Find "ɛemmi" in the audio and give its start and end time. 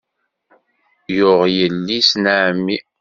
2.37-2.77